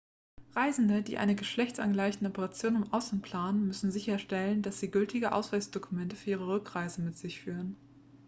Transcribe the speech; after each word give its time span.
reisende 0.55 1.03
die 1.03 1.19
eine 1.19 1.35
geschlechtsangleichende 1.35 2.31
operation 2.31 2.75
im 2.75 2.91
ausland 2.91 3.21
planen 3.21 3.67
müssen 3.67 3.91
sicherstellen 3.91 4.63
dass 4.63 4.79
sie 4.79 4.89
gültige 4.89 5.31
ausweisdokumente 5.31 6.15
für 6.15 6.25
die 6.25 6.33
rückreise 6.33 7.01
mit 7.03 7.19
sich 7.19 7.39
führen 7.41 7.75